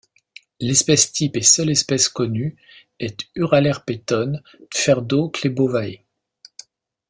L'espèce 0.59 1.11
type 1.11 1.37
et 1.37 1.43
seule 1.43 1.69
espèce 1.69 2.09
connue 2.09 2.57
est 2.99 3.19
Uralerpeton 3.35 4.41
tverdokhlebovae. 4.71 6.01